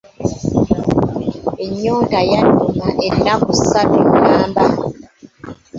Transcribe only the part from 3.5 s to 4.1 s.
ssatu